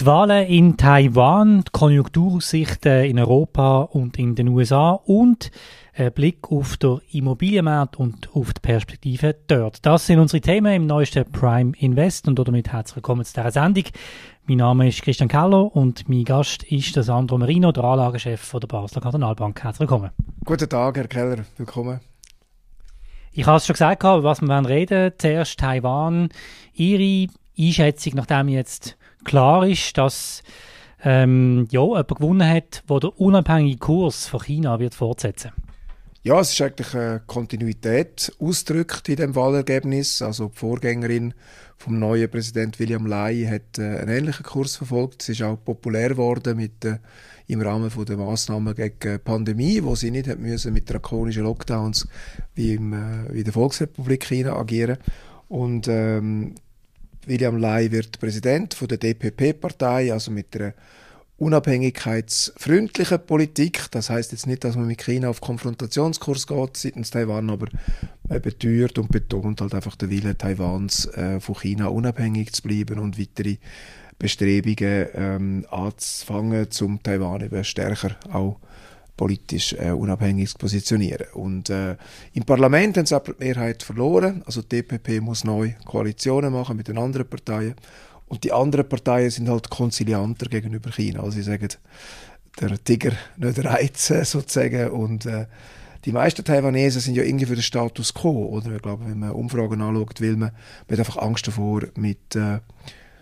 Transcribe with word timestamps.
Die 0.00 0.06
Wahlen 0.06 0.46
in 0.46 0.78
Taiwan, 0.78 1.62
die 1.62 1.72
Konjunkturaussichten 1.72 3.04
in 3.04 3.18
Europa 3.18 3.82
und 3.82 4.18
in 4.18 4.34
den 4.34 4.48
USA 4.48 4.92
und 4.92 5.50
ein 5.94 6.10
Blick 6.12 6.50
auf 6.50 6.78
den 6.78 7.02
Immobilienmarkt 7.12 7.98
und 7.98 8.34
auf 8.34 8.54
die 8.54 8.60
Perspektive 8.62 9.36
dort. 9.46 9.84
Das 9.84 10.06
sind 10.06 10.18
unsere 10.18 10.40
Themen 10.40 10.72
im 10.72 10.86
neuesten 10.86 11.30
Prime 11.30 11.74
Invest 11.78 12.26
und 12.28 12.38
damit 12.38 12.72
herzlich 12.72 12.96
willkommen 12.96 13.26
zu 13.26 13.34
dieser 13.34 13.50
Sendung. 13.50 13.84
Mein 14.46 14.56
Name 14.56 14.88
ist 14.88 15.02
Christian 15.02 15.28
Keller 15.28 15.76
und 15.76 16.08
mein 16.08 16.24
Gast 16.24 16.62
ist 16.62 16.96
der 16.96 17.02
Sandro 17.02 17.36
Marino, 17.36 17.70
der 17.70 17.84
Anlagechef 17.84 18.52
der 18.52 18.68
Basler 18.68 19.02
Kantonalbank. 19.02 19.62
Herzlich 19.62 19.80
willkommen. 19.80 20.12
Guten 20.46 20.70
Tag, 20.70 20.96
Herr 20.96 21.08
Keller. 21.08 21.44
Willkommen. 21.58 22.00
Ich 23.32 23.46
habe 23.46 23.58
es 23.58 23.66
schon 23.66 23.74
gesagt, 23.74 24.02
was 24.02 24.40
wir 24.40 24.66
reden 24.66 25.12
Zuerst 25.18 25.60
Taiwan. 25.60 26.30
Ihre 26.72 27.30
Einschätzung, 27.58 28.14
nachdem 28.16 28.48
jetzt 28.48 28.96
klar 29.24 29.66
ist, 29.66 29.96
dass 29.98 30.42
ähm, 31.02 31.66
ja, 31.70 31.82
jemand 31.82 32.08
gewonnen 32.08 32.48
hat, 32.48 32.82
der 32.88 33.00
den 33.00 33.10
unabhängigen 33.10 33.78
Kurs 33.78 34.26
von 34.26 34.40
China 34.40 34.78
wird 34.78 34.94
fortsetzen 34.94 35.52
ja, 36.22 36.38
es 36.38 36.52
ist 36.52 36.60
eigentlich 36.60 36.94
eine 36.94 37.22
Kontinuität 37.26 38.30
ausgedrückt 38.38 39.08
in 39.08 39.16
dem 39.16 39.34
Wahlergebnis. 39.34 40.20
Also 40.20 40.48
die 40.48 40.58
Vorgängerin 40.58 41.32
vom 41.78 41.98
neuen 41.98 42.30
Präsident 42.30 42.78
William 42.78 43.06
Lai 43.06 43.46
hat 43.50 43.78
äh, 43.78 44.00
einen 44.00 44.10
ähnlichen 44.10 44.44
Kurs 44.44 44.76
verfolgt. 44.76 45.22
Sie 45.22 45.32
ist 45.32 45.42
auch 45.42 45.56
populär 45.56 46.10
geworden 46.10 46.58
mit 46.58 46.84
äh, 46.84 46.98
im 47.46 47.62
Rahmen 47.62 47.90
von 47.90 48.04
der 48.04 48.18
Maßnahmen 48.18 48.74
gegen 48.74 48.98
die 49.00 49.18
Pandemie, 49.18 49.82
wo 49.82 49.94
sie 49.94 50.10
nicht 50.10 50.28
hat 50.28 50.38
müssen 50.38 50.74
mit 50.74 50.90
drakonischen 50.90 51.44
Lockdowns 51.44 52.06
wie, 52.54 52.74
im, 52.74 52.92
äh, 52.92 53.32
wie 53.32 53.42
der 53.42 53.54
Volksrepublik 53.54 54.26
China 54.26 54.56
agieren. 54.56 54.98
Und 55.48 55.88
ähm, 55.88 56.54
William 57.26 57.58
Lai 57.58 57.90
wird 57.90 58.18
Präsident 58.18 58.74
von 58.74 58.88
der 58.88 58.98
DPP-Partei, 58.98 60.12
also 60.12 60.30
mit 60.30 60.54
einer 60.56 60.74
unabhängigkeitsfreundliche 61.40 63.18
Politik. 63.18 63.86
Das 63.90 64.10
heißt 64.10 64.32
jetzt 64.32 64.46
nicht, 64.46 64.62
dass 64.62 64.76
man 64.76 64.86
mit 64.86 65.02
China 65.02 65.28
auf 65.30 65.40
Konfrontationskurs 65.40 66.46
geht 66.46 66.76
seitens 66.76 67.10
Taiwan, 67.10 67.50
aber 67.50 67.66
man 68.28 68.42
beteuert 68.42 68.98
und 68.98 69.10
betont 69.10 69.60
halt 69.60 69.74
einfach 69.74 69.96
den 69.96 70.10
Willen 70.10 70.36
Taiwans, 70.36 71.06
äh, 71.06 71.40
von 71.40 71.54
China 71.56 71.88
unabhängig 71.88 72.52
zu 72.52 72.62
bleiben 72.62 72.98
und 72.98 73.18
weitere 73.18 73.56
Bestrebungen 74.18 75.08
ähm, 75.14 75.66
anzufangen, 75.70 76.70
zum 76.70 77.02
Taiwan 77.02 77.42
eben 77.42 77.64
stärker 77.64 78.16
auch 78.30 78.60
politisch 79.20 79.74
äh, 79.74 79.90
unabhängig 79.90 80.48
zu 80.48 80.56
positionieren. 80.56 81.26
Und 81.34 81.68
äh, 81.68 81.94
im 82.32 82.42
Parlament 82.44 82.96
haben 82.96 83.04
sie 83.04 83.14
aber 83.14 83.34
die 83.34 83.44
Mehrheit 83.44 83.82
verloren. 83.82 84.42
Also 84.46 84.62
die 84.62 84.82
DPP 84.82 85.20
muss 85.20 85.44
neu 85.44 85.74
Koalitionen 85.84 86.50
machen 86.50 86.78
mit 86.78 86.88
den 86.88 86.96
anderen 86.96 87.28
Parteien. 87.28 87.74
Und 88.28 88.44
die 88.44 88.52
anderen 88.52 88.88
Parteien 88.88 89.28
sind 89.28 89.50
halt 89.50 89.68
konzilianter 89.68 90.46
gegenüber 90.46 90.90
China. 90.90 91.20
Also 91.20 91.32
sie 91.32 91.42
sagen, 91.42 91.68
der 92.58 92.82
Tiger 92.82 93.12
nicht 93.36 93.62
reizen 93.62 94.24
sozusagen. 94.24 94.88
Und 94.88 95.26
äh, 95.26 95.44
die 96.06 96.12
meisten 96.12 96.42
Taiwanesen 96.42 97.02
sind 97.02 97.14
ja 97.14 97.22
irgendwie 97.22 97.44
für 97.44 97.56
den 97.56 97.62
Status 97.62 98.14
quo. 98.14 98.46
Oder 98.46 98.74
ich 98.76 98.80
glaube, 98.80 99.04
wenn 99.06 99.18
man 99.18 99.32
Umfragen 99.32 99.82
anschaut, 99.82 100.22
will 100.22 100.36
man, 100.38 100.52
man 100.88 100.98
hat 100.98 101.06
einfach 101.06 101.20
Angst 101.20 101.46
davor, 101.46 101.82
mit 101.94 102.34
äh, 102.36 102.60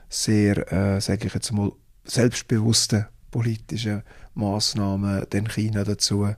sehr, 0.08 0.72
äh, 0.72 1.00
sage 1.00 1.26
ich 1.26 1.34
jetzt 1.34 1.50
mal, 1.50 1.72
selbstbewussten 2.04 3.06
politischen 3.30 4.02
Maßnahmen 4.34 5.26
den 5.30 5.48
China 5.48 5.84
dazu 5.84 6.28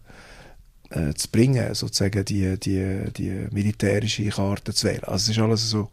äh, 0.90 1.14
zu 1.14 1.28
bringen, 1.30 1.74
sozusagen 1.74 2.24
die, 2.24 2.58
die, 2.58 3.04
die 3.16 3.46
militärische 3.52 4.28
Karte 4.28 4.74
zu 4.74 4.88
wählen. 4.88 5.04
Also 5.04 5.30
es 5.30 5.36
ist 5.36 5.42
alles 5.42 5.70
so 5.70 5.88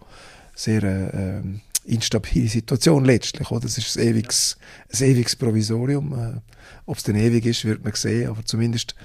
sehr 0.56 0.84
äh, 0.84 1.38
ähm, 1.38 1.62
instabile 1.86 2.48
Situation 2.48 3.06
letztlich. 3.06 3.50
Oder? 3.52 3.66
Es 3.66 3.78
ist 3.78 3.98
ein 3.98 4.08
ewiges, 4.08 4.58
ein 4.92 5.04
ewiges 5.04 5.36
Provisorium. 5.36 6.14
Äh, 6.14 6.40
Ob 6.86 6.98
es 6.98 7.04
dann 7.04 7.16
ewig 7.16 7.46
ist, 7.46 7.66
wird 7.66 7.84
man 7.84 7.94
sehen. 7.94 8.30
Aber 8.30 8.44
zumindest 8.44 8.96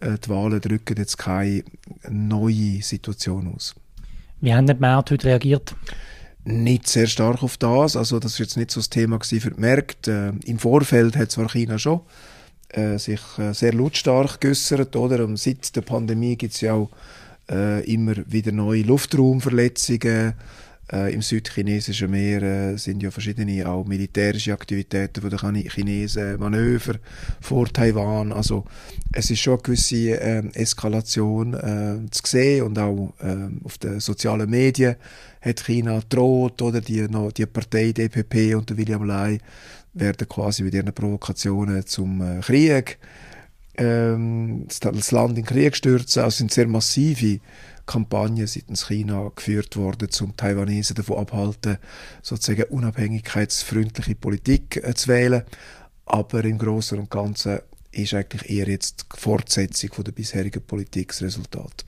äh, 0.00 0.18
die 0.18 0.28
Wahlen 0.28 0.60
drücken 0.60 0.96
jetzt 0.96 1.18
keine 1.18 1.64
neue 2.08 2.82
Situation 2.82 3.54
aus. 3.54 3.74
Wie 4.40 4.54
haben 4.54 4.66
die 4.66 4.74
Märkte 4.74 5.14
heute 5.14 5.26
reagiert? 5.28 5.74
Nicht 6.50 6.88
sehr 6.88 7.06
stark 7.06 7.42
auf 7.42 7.58
das. 7.58 7.94
Also 7.94 8.18
das 8.18 8.32
ist 8.32 8.38
jetzt 8.38 8.56
nicht 8.56 8.70
so 8.70 8.80
das 8.80 8.88
Thema 8.88 9.18
für 9.20 9.50
die 9.50 9.60
Märkte. 9.60 10.32
Äh, 10.42 10.50
Im 10.50 10.58
Vorfeld 10.58 11.14
hat 11.14 11.30
zwar 11.30 11.50
China 11.50 11.78
schon 11.78 12.00
äh, 12.70 12.96
sich 12.98 13.20
äh, 13.36 13.52
sehr 13.52 13.74
lautstark 13.74 14.40
geäussert. 14.40 14.96
Oder? 14.96 15.24
Und 15.24 15.38
seit 15.38 15.76
der 15.76 15.82
Pandemie 15.82 16.36
gibt 16.36 16.54
es 16.54 16.62
ja 16.62 16.72
auch 16.72 16.88
äh, 17.50 17.84
immer 17.84 18.14
wieder 18.26 18.52
neue 18.52 18.82
Luftraumverletzungen 18.82 20.32
äh, 20.92 21.12
Im 21.12 21.20
südchinesischen 21.20 22.10
Meer 22.10 22.42
äh, 22.42 22.76
sind 22.78 23.02
ja 23.02 23.10
verschiedene 23.10 23.68
auch 23.68 23.84
militärische 23.84 24.52
Aktivitäten 24.52 25.20
von 25.20 25.30
den 25.30 25.68
Chinesen, 25.68 26.38
Manöver 26.38 26.94
vor 27.40 27.68
Taiwan. 27.70 28.32
Also 28.32 28.64
es 29.12 29.30
ist 29.30 29.40
schon 29.40 29.54
eine 29.54 29.62
gewisse 29.62 30.20
äh, 30.20 30.42
Eskalation 30.54 31.54
äh, 31.54 32.10
zu 32.10 32.22
sehen 32.24 32.64
und 32.64 32.78
auch 32.78 33.12
äh, 33.20 33.48
auf 33.64 33.78
den 33.78 34.00
sozialen 34.00 34.48
Medien 34.48 34.96
hat 35.42 35.64
China 35.64 36.00
droht 36.08 36.62
oder 36.62 36.80
die, 36.80 37.02
noch, 37.02 37.32
die 37.32 37.46
Partei 37.46 37.92
DPP 37.92 38.56
und 38.56 38.76
William 38.76 39.04
Lai 39.04 39.38
werden 39.92 40.28
quasi 40.28 40.62
mit 40.62 40.74
ihren 40.74 40.92
Provokationen 40.94 41.86
zum 41.86 42.22
äh, 42.22 42.40
Krieg 42.40 42.98
ähm, 43.76 44.66
das 44.80 45.10
Land 45.10 45.38
in 45.38 45.44
Krieg 45.44 45.76
stürzen. 45.76 46.22
Also 46.22 46.38
sind 46.38 46.52
sehr 46.52 46.66
massive 46.66 47.40
Kampagne 47.88 48.46
seitens 48.46 48.86
China 48.86 49.32
geführt 49.34 49.76
worden, 49.76 50.08
um 50.20 50.36
Taiwanesen 50.36 50.94
davon 50.94 51.18
abhalten, 51.18 51.78
sozusagen 52.22 52.70
unabhängigkeitsfreundliche 52.70 54.14
Politik 54.14 54.76
äh, 54.76 54.94
zu 54.94 55.08
wählen. 55.08 55.42
Aber 56.06 56.44
im 56.44 56.58
Großen 56.58 56.98
und 56.98 57.10
Ganzen 57.10 57.60
ist 57.90 58.14
eigentlich 58.14 58.48
eher 58.48 58.68
jetzt 58.68 59.06
die 59.14 59.20
Fortsetzung 59.20 59.90
der 60.04 60.12
bisherigen 60.12 60.62
Politik 60.62 61.08
das 61.08 61.22
Resultat. 61.22 61.84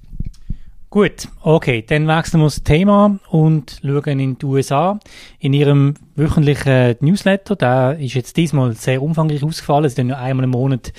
Gut, 0.89 1.29
okay, 1.43 1.85
dann 1.87 2.09
wechseln 2.09 2.41
wir 2.41 2.47
das 2.47 2.65
Thema 2.65 3.21
und 3.29 3.81
schauen 3.81 4.19
in 4.19 4.39
die 4.39 4.45
USA. 4.45 4.99
In 5.39 5.53
ihrem 5.53 5.95
wöchentlichen 6.17 6.97
Newsletter, 6.99 7.55
der 7.55 7.97
ist 8.01 8.15
jetzt 8.15 8.37
diesmal 8.37 8.75
sehr 8.75 9.01
umfangreich 9.01 9.45
ausgefallen, 9.45 9.89
sie 9.89 10.03
nur 10.03 10.19
einmal 10.19 10.45
im 10.45 10.51
Monat 10.51 10.93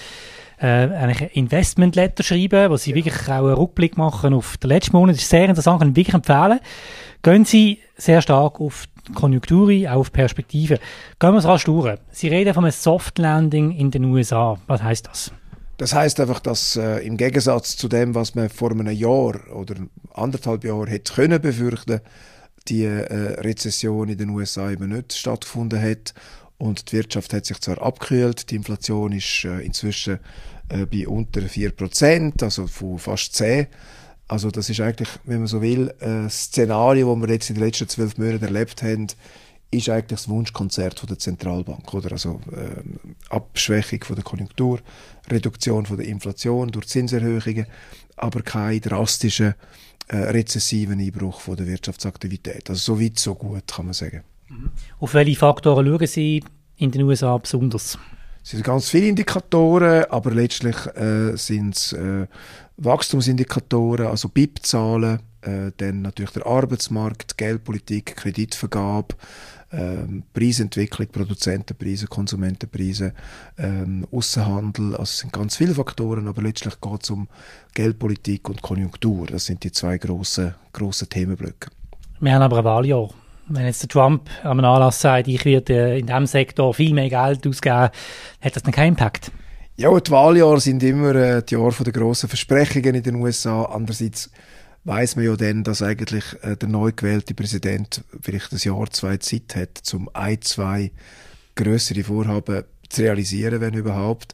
äh, 0.62 0.66
eigentlich 0.66 1.36
Investment-Letter 1.36 2.24
schreiben, 2.24 2.70
wo 2.70 2.78
sie 2.78 2.94
wirklich 2.94 3.16
auch 3.28 3.30
einen 3.30 3.54
Rückblick 3.54 3.98
machen 3.98 4.34
auf 4.34 4.58
den 4.58 4.70
letzten 4.70 4.96
Monat. 4.96 5.16
Das 5.16 5.24
ist 5.24 5.30
sehr 5.30 5.46
interessant, 5.46 5.80
kann 5.80 5.90
ich 5.90 5.96
wirklich 5.96 6.14
empfehlen. 6.14 6.60
Gehen 7.24 7.46
Sie 7.46 7.80
sehr 7.98 8.22
stark 8.22 8.60
auf 8.62 8.86
die 9.08 9.14
Konjunktur 9.14 9.72
auch 9.90 9.98
auf 9.98 10.12
Perspektive. 10.12 10.80
Gehen 11.20 11.32
wir 11.32 11.38
es 11.38 11.46
rasch 11.46 11.66
durch. 11.66 11.98
Sie 12.12 12.28
reden 12.28 12.54
von 12.54 12.64
einem 12.64 12.72
Soft 12.72 13.18
Landing 13.20 13.72
in 13.72 13.92
den 13.92 14.06
USA. 14.06 14.58
Was 14.68 14.84
heißt 14.84 15.08
das? 15.08 15.32
Das 15.78 15.96
heißt 15.96 16.20
einfach, 16.20 16.40
dass 16.40 16.76
äh, 16.76 17.00
im 17.00 17.18
Gegensatz 17.18 17.76
zu 17.76 17.88
dem, 17.88 18.14
was 18.14 18.36
man 18.36 18.50
vor 18.50 18.70
einem 18.70 18.92
Jahr 18.92 19.36
oder 19.52 19.76
anderthalb 20.14 20.64
Jahren 20.64 20.88
hätte 20.88 21.14
können 21.14 21.42
befürchten, 21.42 22.02
die 22.68 22.84
äh, 22.84 23.40
Rezession 23.42 24.10
in 24.10 24.18
den 24.18 24.30
USA 24.30 24.70
eben 24.70 24.90
nicht 24.90 25.14
stattgefunden 25.14 25.82
hat 25.82 26.14
und 26.62 26.92
die 26.92 26.98
Wirtschaft 26.98 27.34
hat 27.34 27.48
sich 27.48 27.60
zwar 27.60 27.82
abgekühlt, 27.82 28.52
die 28.52 28.56
Inflation 28.56 29.14
ist 29.14 29.46
äh, 29.46 29.62
inzwischen 29.62 30.20
äh, 30.70 30.86
bei 30.86 31.08
unter 31.08 31.42
4%, 31.42 32.44
also 32.44 32.68
von 32.68 33.00
fast 33.00 33.34
10%. 33.34 33.66
Also 34.28 34.52
das 34.52 34.70
ist 34.70 34.80
eigentlich, 34.80 35.10
wenn 35.26 35.40
man 35.40 35.48
so 35.48 35.62
will, 35.62 35.92
ein 36.00 36.30
Szenario, 36.30 37.14
das 37.14 37.28
wir 37.28 37.34
jetzt 37.34 37.50
in 37.50 37.56
den 37.56 37.64
letzten 37.66 37.90
zwölf 37.90 38.18
Monaten 38.18 38.44
erlebt 38.44 38.84
haben, 38.84 39.08
ist 39.72 39.90
eigentlich 39.90 40.20
das 40.20 40.30
Wunschkonzert 40.30 41.10
der 41.10 41.18
Zentralbank, 41.18 41.92
oder? 41.96 42.12
Also 42.12 42.40
äh, 42.52 42.84
Abschwächung 43.30 44.04
von 44.04 44.16
der 44.16 44.24
Konjunktur, 44.24 44.82
Reduktion 45.32 45.88
von 45.88 45.98
der 45.98 46.06
Inflation 46.06 46.70
durch 46.70 46.88
Zinserhöhungen, 46.88 47.66
aber 48.18 48.44
kein 48.44 48.80
drastischer 48.82 49.56
äh, 50.10 50.18
rezessiven 50.18 51.00
Einbruch 51.00 51.42
von 51.42 51.56
der 51.56 51.66
Wirtschaftsaktivität. 51.66 52.70
Also 52.70 52.96
so 52.96 53.02
weit, 53.02 53.18
so 53.18 53.34
gut, 53.34 53.66
kann 53.68 53.86
man 53.86 53.94
sagen. 53.96 54.24
Mhm. 54.52 54.72
Auf 55.00 55.14
welche 55.14 55.40
Faktoren 55.40 55.86
schauen 55.86 56.08
Sie 56.08 56.44
in 56.78 56.92
den 56.92 57.04
USA 57.04 57.38
besonders? 57.38 57.98
Es 58.44 58.52
sind 58.52 58.64
ganz 58.64 58.90
viele 58.90 59.08
Indikatoren, 59.08 60.06
aber 60.10 60.32
letztlich 60.32 60.76
äh, 60.96 61.36
sind 61.38 61.76
es 61.76 61.94
äh, 61.94 62.26
Wachstumsindikatoren, 62.78 64.08
also 64.08 64.30
BIP-Zahlen, 64.30 65.20
äh, 65.42 65.72
dann 65.78 66.02
natürlich 66.02 66.32
der 66.32 66.48
Arbeitsmarkt, 66.48 67.38
Geldpolitik, 67.38 68.16
Kreditvergabe, 68.16 69.16
ähm, 69.72 70.24
Preisentwicklung, 70.34 71.08
Produzentenpreise, 71.10 72.08
Konsumentenpreise, 72.08 73.14
ähm, 73.60 74.08
Außenhandel, 74.12 74.94
also 74.94 75.04
es 75.04 75.20
sind 75.20 75.32
ganz 75.32 75.56
viele 75.56 75.76
Faktoren, 75.76 76.28
aber 76.28 76.42
letztlich 76.42 76.82
geht 76.82 77.04
es 77.04 77.12
um 77.12 77.28
Geldpolitik 77.76 78.50
und 78.50 78.64
Konjunktur. 78.64 79.28
Das 79.28 79.46
sind 79.46 79.64
die 79.64 79.72
zwei 79.72 80.00
grossen, 80.00 80.56
grossen 80.74 81.10
Themenblöcke. 81.10 81.70
Wir 82.20 82.34
haben 82.34 82.42
aber 82.42 82.58
ein 82.58 82.66
Wahljahr 82.66 83.10
Wenn 83.54 83.66
jetzt 83.66 83.82
der 83.82 83.90
Trump 83.90 84.30
am 84.44 84.60
Anlass 84.60 85.02
sagt, 85.02 85.28
ich 85.28 85.44
werde 85.44 85.74
äh, 85.74 86.00
in 86.00 86.08
diesem 86.08 86.26
Sektor 86.26 86.74
viel 86.74 86.94
mehr 86.94 87.10
Geld 87.10 87.46
ausgeben, 87.46 87.90
hat 88.42 88.56
das 88.56 88.64
dann 88.64 88.72
keinen 88.72 88.90
Impact? 88.90 89.32
Ja, 89.76 90.00
die 90.00 90.12
Wahljahre 90.12 90.62
sind 90.62 90.82
immer 90.84 91.16
äh, 91.16 91.44
die 91.44 91.56
Jahre 91.56 91.84
der 91.84 91.92
grossen 91.92 92.30
Versprechungen 92.30 92.96
in 92.96 93.04
den 93.04 93.16
USA. 93.16 93.64
Andererseits 93.64 94.30
weiß 94.86 95.16
man 95.18 95.26
ja 95.26 95.36
dann, 95.36 95.64
dass 95.64 95.82
eigentlich 95.82 96.24
äh, 96.44 96.56
der 96.56 96.70
neu 96.70 96.92
gewählte 96.96 97.34
Präsident 97.34 98.04
vielleicht 98.22 98.54
ein 98.54 98.60
Jahr, 98.60 98.90
zwei 98.90 99.18
Zeit 99.18 99.56
hat, 99.56 99.78
zum 99.84 100.10
ein, 100.14 100.42
zwei 100.42 100.92
größere 101.56 102.04
Vorhaben 102.04 102.64
zu 102.90 103.02
realisieren, 103.02 103.60
wenn 103.60 103.74
überhaupt. 103.74 104.34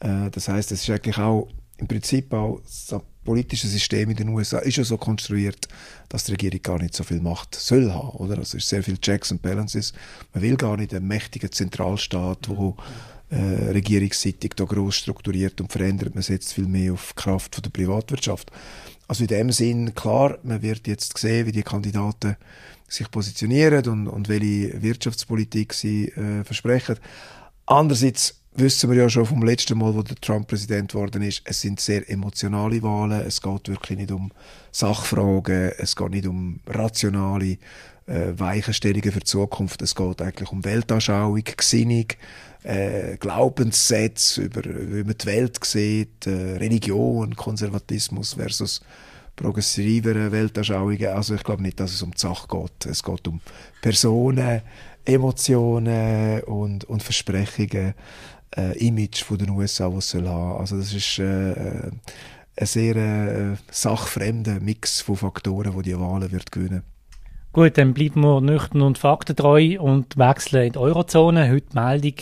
Äh, 0.00 0.30
das 0.30 0.48
heißt, 0.48 0.72
es 0.72 0.82
ist 0.82 0.90
eigentlich 0.90 1.18
auch 1.18 1.48
im 1.78 1.86
Prinzip 1.86 2.32
auch 2.32 2.60
politische 3.26 3.66
System 3.66 4.08
in 4.08 4.16
den 4.16 4.30
USA 4.30 4.58
ist 4.58 4.76
ja 4.76 4.84
so 4.84 4.96
konstruiert, 4.96 5.68
dass 6.08 6.24
die 6.24 6.32
Regierung 6.32 6.62
gar 6.62 6.78
nicht 6.78 6.94
so 6.94 7.04
viel 7.04 7.20
Macht 7.20 7.54
soll 7.54 7.92
haben, 7.92 8.16
oder? 8.16 8.38
Also 8.38 8.56
es 8.56 8.64
ist 8.64 8.68
sehr 8.70 8.82
viel 8.82 8.96
Checks 8.96 9.30
and 9.30 9.42
Balances. 9.42 9.92
Man 10.32 10.42
will 10.42 10.56
gar 10.56 10.78
nicht 10.78 10.94
einen 10.94 11.06
mächtigen 11.06 11.52
Zentralstaat, 11.52 12.48
wo 12.48 12.76
äh, 13.28 13.36
regierungsseitig 13.72 14.52
da 14.56 14.64
groß 14.64 14.94
strukturiert 14.94 15.60
und 15.60 15.70
verändert. 15.70 16.14
Man 16.14 16.22
setzt 16.22 16.54
viel 16.54 16.66
mehr 16.66 16.94
auf 16.94 17.12
die 17.12 17.22
Kraft 17.22 17.56
von 17.56 17.62
der 17.62 17.70
Privatwirtschaft. 17.70 18.50
Also 19.08 19.24
in 19.24 19.28
dem 19.28 19.52
Sinn, 19.52 19.94
klar, 19.94 20.38
man 20.42 20.62
wird 20.62 20.86
jetzt 20.86 21.18
sehen, 21.18 21.46
wie 21.46 21.52
die 21.52 21.62
Kandidaten 21.62 22.36
sich 22.88 23.10
positionieren 23.10 23.86
und, 23.88 24.08
und 24.08 24.28
welche 24.28 24.80
Wirtschaftspolitik 24.80 25.74
sie 25.74 26.08
äh, 26.08 26.44
versprechen. 26.44 26.96
Andererseits 27.66 28.40
wissen 28.58 28.90
wir 28.90 28.96
ja 28.96 29.08
schon 29.08 29.26
vom 29.26 29.42
letzten 29.42 29.78
Mal, 29.78 29.94
wo 29.94 30.02
der 30.02 30.16
Trump 30.16 30.48
Präsident 30.48 30.92
geworden 30.92 31.22
ist, 31.22 31.42
es 31.44 31.60
sind 31.60 31.80
sehr 31.80 32.08
emotionale 32.10 32.82
Wahlen. 32.82 33.20
Es 33.26 33.40
geht 33.40 33.68
wirklich 33.68 33.98
nicht 33.98 34.10
um 34.10 34.32
Sachfragen, 34.72 35.72
es 35.78 35.96
geht 35.96 36.10
nicht 36.10 36.26
um 36.26 36.60
rationale 36.66 37.58
äh, 38.06 38.32
Weichenstellungen 38.36 39.12
für 39.12 39.20
die 39.20 39.24
Zukunft. 39.24 39.82
Es 39.82 39.94
geht 39.94 40.22
eigentlich 40.22 40.50
um 40.50 40.64
Weltanschauung, 40.64 41.42
Gesinnung, 41.56 42.06
äh, 42.62 43.16
Glaubenssätze, 43.18 44.42
über 44.42 44.62
wie 44.64 45.04
man 45.04 45.16
die 45.18 45.26
Welt 45.26 45.64
sieht, 45.64 46.26
äh, 46.26 46.56
Religion, 46.56 47.36
Konservatismus 47.36 48.34
versus 48.34 48.80
progressivere 49.36 50.32
Weltanschauungen. 50.32 51.08
Also 51.08 51.34
ich 51.34 51.44
glaube 51.44 51.62
nicht, 51.62 51.78
dass 51.78 51.92
es 51.92 52.02
um 52.02 52.12
die 52.12 52.20
Sache 52.20 52.48
geht. 52.48 52.86
Es 52.86 53.02
geht 53.02 53.28
um 53.28 53.40
Personen, 53.82 54.62
Emotionen 55.04 56.40
und, 56.44 56.84
und 56.84 57.02
Versprechungen, 57.02 57.94
äh, 58.56 58.76
Image 58.78 59.22
von 59.22 59.38
den 59.38 59.50
USA, 59.50 59.92
was 59.92 60.10
soll 60.10 60.28
haben. 60.28 60.58
Also 60.60 60.78
das 60.78 60.92
ist 60.92 61.18
äh, 61.18 61.52
äh, 61.52 61.90
ein 62.56 62.66
sehr 62.66 62.96
äh, 62.96 63.56
sachfremder 63.70 64.60
Mix 64.60 65.00
von 65.00 65.16
Faktoren, 65.16 65.74
wo 65.74 65.82
die 65.82 65.98
Wahlen 65.98 66.32
wird 66.32 66.50
gewinnen. 66.50 66.82
Gut, 67.52 67.78
dann 67.78 67.94
bleiben 67.94 68.20
wir 68.20 68.40
nüchtern 68.40 68.82
und 68.82 68.98
faktentreu 68.98 69.80
und 69.80 70.18
wechseln 70.18 70.66
in 70.66 70.72
die 70.72 70.78
Eurozone. 70.78 71.50
Heute 71.50 71.74
Meldung, 71.74 72.14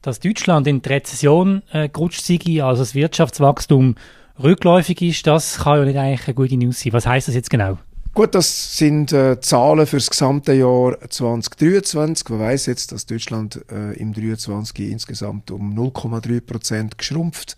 dass 0.00 0.20
Deutschland 0.20 0.66
in 0.66 0.80
die 0.80 0.88
Rezession 0.88 1.62
äh, 1.70 1.88
gerutscht 1.88 2.22
sei, 2.22 2.38
also 2.62 2.82
das 2.82 2.94
Wirtschaftswachstum 2.94 3.96
rückläufig 4.42 5.02
ist. 5.02 5.26
Das 5.26 5.58
kann 5.58 5.78
ja 5.80 5.84
nicht 5.84 5.98
eigentlich 5.98 6.26
eine 6.26 6.34
gute 6.34 6.56
News 6.56 6.80
sein. 6.80 6.94
Was 6.94 7.06
heißt 7.06 7.28
das 7.28 7.34
jetzt 7.34 7.50
genau? 7.50 7.78
Gut, 8.12 8.34
das 8.34 8.76
sind 8.76 9.12
äh, 9.12 9.40
Zahlen 9.40 9.86
für 9.86 9.98
das 9.98 10.10
gesamte 10.10 10.52
Jahr 10.52 10.98
2023. 11.08 12.28
Man 12.30 12.40
weiß 12.40 12.66
jetzt, 12.66 12.90
dass 12.90 13.06
Deutschland 13.06 13.64
äh, 13.70 13.92
im 13.92 14.12
2023 14.12 14.90
insgesamt 14.90 15.52
um 15.52 15.78
0,3 15.78 16.40
Prozent 16.40 16.98
geschrumpft 16.98 17.56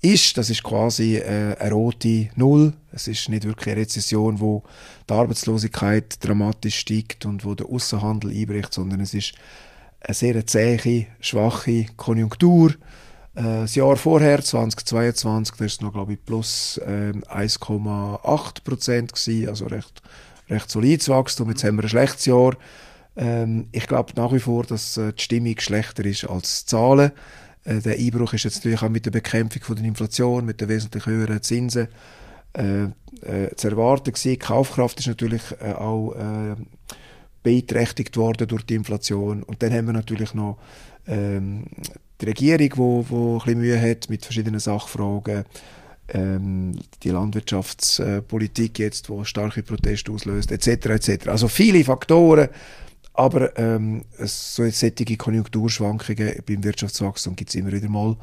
ist. 0.00 0.38
Das 0.38 0.48
ist 0.48 0.62
quasi 0.62 1.16
äh, 1.16 1.54
eine 1.58 1.72
rote 1.72 2.30
Null. 2.34 2.72
Es 2.92 3.08
ist 3.08 3.28
nicht 3.28 3.44
wirklich 3.44 3.74
eine 3.74 3.82
Rezession, 3.82 4.40
wo 4.40 4.62
die 5.08 5.12
Arbeitslosigkeit 5.12 6.16
dramatisch 6.24 6.78
steigt 6.78 7.26
und 7.26 7.44
wo 7.44 7.54
der 7.54 7.66
Außenhandel 7.66 8.30
einbricht, 8.30 8.72
sondern 8.72 9.00
es 9.00 9.12
ist 9.12 9.34
eine 10.00 10.14
sehr 10.14 10.46
zähe, 10.46 11.08
schwache 11.20 11.84
Konjunktur 11.98 12.72
das 13.42 13.74
Jahr 13.74 13.96
vorher, 13.96 14.42
2022, 14.42 15.56
da 15.56 15.64
ist 15.64 15.82
noch, 15.82 15.92
glaube 15.92 16.14
ich, 16.14 16.24
plus 16.24 16.78
äh, 16.78 17.12
1,8 17.12 18.64
Prozent 18.64 19.12
also 19.48 19.66
recht, 19.66 20.02
recht 20.48 20.70
solides 20.70 21.08
Wachstum. 21.08 21.48
Jetzt 21.48 21.64
haben 21.64 21.76
wir 21.76 21.84
ein 21.84 21.88
schlechtes 21.88 22.26
Jahr. 22.26 22.56
Ähm, 23.16 23.68
ich 23.72 23.86
glaube 23.86 24.12
nach 24.16 24.32
wie 24.32 24.40
vor, 24.40 24.64
dass 24.64 24.96
äh, 24.96 25.12
die 25.12 25.22
Stimmung 25.22 25.58
schlechter 25.58 26.04
ist 26.04 26.24
als 26.24 26.64
die 26.64 26.70
Zahlen. 26.70 27.12
Äh, 27.64 27.80
der 27.80 27.96
Einbruch 27.96 28.32
ist 28.32 28.44
jetzt 28.44 28.56
natürlich 28.56 28.82
auch 28.82 28.88
mit 28.88 29.06
der 29.06 29.10
Bekämpfung 29.10 29.62
von 29.62 29.76
der 29.76 29.84
Inflation, 29.84 30.44
mit 30.44 30.60
den 30.60 30.68
wesentlich 30.68 31.06
höheren 31.06 31.42
Zinsen 31.42 31.88
äh, 32.54 32.84
äh, 32.84 33.54
zu 33.56 33.68
erwarten 33.68 34.12
gewesen. 34.12 34.30
Die 34.30 34.38
Kaufkraft 34.38 34.98
ist 35.00 35.08
natürlich 35.08 35.42
äh, 35.60 35.72
auch 35.72 36.12
äh, 36.14 36.56
beeinträchtigt 37.42 38.16
worden 38.16 38.48
durch 38.48 38.64
die 38.64 38.74
Inflation. 38.74 39.42
Und 39.42 39.62
dann 39.62 39.72
haben 39.72 39.86
wir 39.86 39.92
natürlich 39.92 40.34
noch 40.34 40.58
ähm, 41.06 41.64
die 42.20 42.26
Regierung, 42.26 42.70
wo, 42.76 43.06
wo 43.08 43.32
ein 43.34 43.38
bisschen 43.38 43.60
Mühe 43.60 43.80
hat 43.80 44.10
mit 44.10 44.24
verschiedenen 44.24 44.60
Sachfragen, 44.60 45.44
ähm, 46.08 46.76
die 47.02 47.10
Landwirtschaftspolitik 47.10 48.78
jetzt, 48.78 49.08
wo 49.08 49.24
starke 49.24 49.62
Proteste 49.62 50.12
auslöst, 50.12 50.52
etc. 50.52 50.86
etc. 50.86 51.28
Also 51.28 51.48
viele 51.48 51.84
Faktoren, 51.84 52.48
aber 53.12 53.56
ähm, 53.58 54.04
so 54.18 54.68
solche 54.68 55.16
Konjunkturschwankungen 55.16 56.42
beim 56.46 56.64
Wirtschaftswachstum 56.64 57.36
gibt 57.36 57.50
es 57.50 57.56
immer 57.56 57.72
wieder 57.72 57.88
mal 57.88 58.16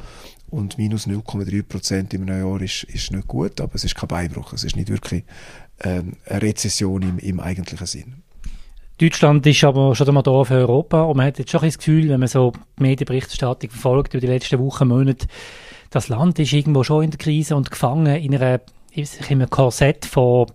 und 0.50 0.78
minus 0.78 1.08
0,3 1.08 1.64
Prozent 1.64 2.14
im 2.14 2.26
neuen 2.26 2.48
Jahr 2.48 2.62
ist, 2.62 2.84
ist 2.84 3.12
nicht 3.12 3.28
gut, 3.28 3.60
aber 3.62 3.76
es 3.76 3.84
ist 3.84 3.96
kein 3.96 4.08
Beinbruch, 4.08 4.54
es 4.54 4.64
ist 4.64 4.76
nicht 4.76 4.90
wirklich 4.90 5.24
ähm, 5.82 6.14
eine 6.26 6.42
Rezession 6.42 7.02
im, 7.02 7.20
im 7.20 7.40
eigentlichen 7.40 7.88
Sinn. 7.88 8.24
Deutschland 9.00 9.46
ist 9.46 9.64
aber 9.64 9.94
schon 9.96 10.08
einmal 10.08 10.24
da 10.24 10.44
für 10.44 10.56
Europa 10.56 11.04
und 11.04 11.18
man 11.18 11.28
hat 11.28 11.38
jetzt 11.38 11.52
schon 11.52 11.62
das 11.62 11.78
Gefühl, 11.78 12.10
wenn 12.10 12.20
man 12.20 12.28
so 12.28 12.52
die 12.80 12.84
Medienberichterstattung 12.84 13.70
verfolgt 13.70 14.16
über 14.16 14.22
die 14.22 14.28
letzten 14.28 14.58
Wochen, 14.60 14.88
Monate, 14.88 15.28
das 15.92 16.10
Land 16.10 16.40
ist 16.40 16.52
irgendwo 16.52 16.84
schon 16.84 17.04
in 17.04 17.12
der 17.12 17.20
Krise 17.20 17.56
und 17.56 17.70
gefangen 17.70 18.16
in, 18.16 18.36
einer, 18.36 18.60
in 18.92 19.08
einem 19.30 19.50
Korsett 19.52 20.04
von, 20.06 20.48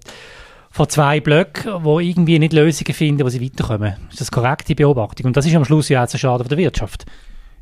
von 0.73 0.89
zwei 0.89 1.21
Blöcken, 1.21 1.85
wo 1.85 2.01
irgendwie 2.01 2.41
nicht 2.41 2.53
Lösungen 2.53 2.95
finden, 2.95 3.25
wo 3.25 3.29
sie 3.29 3.41
weiterkommen. 3.41 3.95
Ist 4.11 4.21
das 4.21 4.33
korrekte 4.33 4.75
Beobachtung? 4.75 5.27
Und 5.27 5.37
das 5.37 5.47
ist 5.47 5.55
am 5.55 5.65
Schluss 5.65 5.89
ja 5.89 6.03
auch 6.03 6.09
zu 6.09 6.19
schade 6.19 6.43
für 6.43 6.51
die 6.51 6.57
Wirtschaft. 6.57 7.07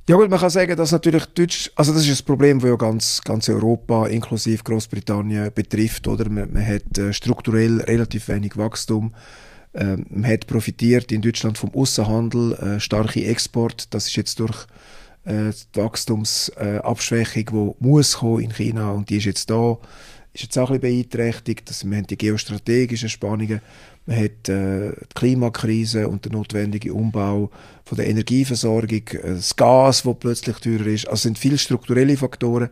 Ja 0.09 0.17
gut, 0.17 0.31
man 0.31 0.41
kann 0.41 0.51
sagen, 0.51 0.77
dass 0.77 0.93
natürlich 0.93 1.27
Deutsch, 1.27 1.71
also 1.77 1.93
das 1.93 2.09
ist 2.09 2.23
ein 2.23 2.25
Problem, 2.25 2.59
das 2.59 2.71
ja 2.71 2.77
ganz, 2.77 3.21
ganz 3.23 3.51
Europa 3.51 4.07
inklusive 4.07 4.65
Großbritannien 4.65 5.53
betrifft, 5.55 6.09
oder? 6.09 6.29
Man, 6.31 6.53
man 6.55 6.67
hat 6.67 6.97
äh, 6.97 7.13
strukturell 7.13 7.83
relativ 7.83 8.29
wenig 8.29 8.57
Wachstum 8.57 9.13
ähm, 9.75 10.07
man 10.11 10.31
hat 10.31 10.47
profitiert 10.47 11.13
in 11.13 11.23
Deutschland 11.23 11.59
vom 11.59 11.73
Außenhandel, 11.75 12.55
äh, 12.55 12.81
starke 12.81 13.25
Export. 13.25 13.95
Das 13.95 14.07
ist 14.07 14.17
jetzt 14.17 14.41
durch 14.41 14.67
äh, 15.25 15.51
die 15.53 15.81
Wachstumsabschwächung, 15.81 17.75
die 17.81 17.87
muss 17.87 18.19
kommen 18.19 18.43
in 18.43 18.53
China 18.53 18.91
und 18.93 19.11
die 19.11 19.19
ist 19.19 19.27
jetzt 19.27 19.51
da, 19.51 19.79
ist 20.33 20.43
jetzt 20.43 20.59
auch 20.59 20.71
ein 20.71 20.81
bisschen 20.81 21.09
beeinträchtigt. 21.09 21.69
Also 21.69 21.89
wir 21.89 21.99
haben 21.99 22.07
die 22.07 22.19
geostrategischen 22.19 23.09
Spannungen, 23.09 23.61
man 24.07 24.17
hat 24.17 24.49
äh, 24.49 24.91
die 24.91 25.15
Klimakrise 25.15 26.09
und 26.09 26.25
den 26.25 26.33
notwendigen 26.33 26.91
Umbau 26.91 27.51
von 27.85 27.97
der 27.97 28.09
Energieversorgung, 28.09 29.07
äh, 29.09 29.35
das 29.35 29.55
Gas, 29.55 30.03
das 30.03 30.19
plötzlich 30.19 30.57
teurer 30.57 30.87
ist. 30.87 31.07
Also 31.07 31.15
es 31.15 31.23
sind 31.23 31.39
viele 31.39 31.59
strukturelle 31.59 32.17
Faktoren. 32.17 32.71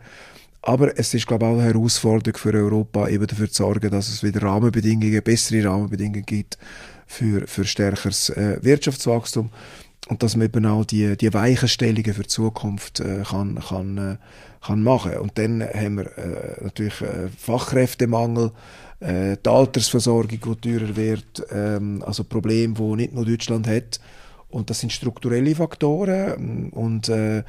Aber 0.69 0.99
es 0.99 1.15
ist, 1.15 1.27
glaube 1.27 1.47
ich, 1.47 1.51
auch 1.51 1.55
eine 1.55 1.65
Herausforderung 1.65 2.37
für 2.37 2.53
Europa, 2.53 3.09
eben 3.09 3.27
dafür 3.27 3.49
zu 3.49 3.63
sorgen, 3.63 3.91
dass 3.91 4.11
es 4.11 4.23
wieder 4.23 4.43
Rahmenbedingungen, 4.43 5.23
bessere 5.23 5.67
Rahmenbedingungen 5.67 6.27
gibt 6.27 6.59
für, 7.07 7.47
für 7.47 7.65
stärkeres 7.65 8.29
äh, 8.29 8.59
Wirtschaftswachstum 8.61 9.49
und 10.09 10.23
dass 10.23 10.37
man 10.37 10.45
eben 10.45 10.67
auch 10.67 10.85
die, 10.85 11.17
die 11.17 11.33
Weichenstellungen 11.33 12.13
für 12.13 12.21
die 12.21 12.29
Zukunft 12.29 13.01
äh, 13.01 13.23
kann, 13.27 13.59
kann, 13.67 13.97
äh, 13.97 14.17
kann 14.63 14.83
machen. 14.83 15.17
Und 15.17 15.39
dann 15.39 15.63
haben 15.63 15.97
wir 15.97 16.19
äh, 16.19 16.63
natürlich 16.63 17.01
äh, 17.01 17.29
Fachkräftemangel, 17.35 18.53
äh, 19.01 19.39
die 19.43 19.49
Altersversorgung, 19.49 20.29
die 20.29 20.39
teurer 20.39 20.97
wird, 20.97 21.47
ähm, 21.51 22.05
also 22.05 22.25
Probleme, 22.25 22.75
die 22.75 22.97
nicht 22.97 23.15
nur 23.15 23.25
Deutschland 23.25 23.67
hat. 23.67 24.01
Und 24.51 24.69
das 24.69 24.81
sind 24.81 24.93
strukturelle 24.93 25.55
Faktoren 25.55 26.69
und 26.71 27.09
äh, 27.09 27.43